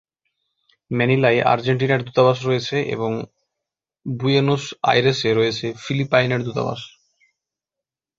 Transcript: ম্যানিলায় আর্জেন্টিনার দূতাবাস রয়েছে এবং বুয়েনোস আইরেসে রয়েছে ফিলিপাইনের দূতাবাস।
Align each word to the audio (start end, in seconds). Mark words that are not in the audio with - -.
ম্যানিলায় 0.91 1.39
আর্জেন্টিনার 1.51 2.01
দূতাবাস 2.03 2.37
রয়েছে 2.45 2.77
এবং 2.95 3.11
বুয়েনোস 4.05 4.63
আইরেসে 4.83 5.29
রয়েছে 5.33 5.67
ফিলিপাইনের 5.83 6.41
দূতাবাস। 6.43 6.81